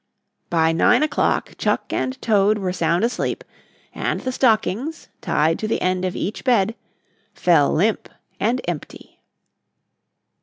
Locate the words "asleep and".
3.03-4.19